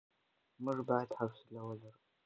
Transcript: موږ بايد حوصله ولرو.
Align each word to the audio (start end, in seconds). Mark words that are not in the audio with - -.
موږ 0.63 0.77
بايد 0.87 1.09
حوصله 1.19 1.61
ولرو. 1.65 1.99